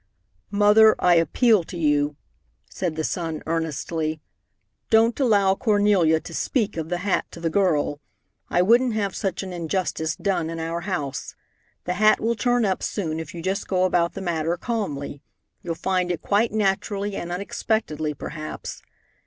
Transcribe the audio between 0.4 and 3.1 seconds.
"Mother, I appeal to you," said the